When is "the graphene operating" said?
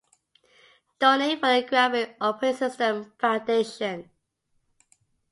1.53-2.57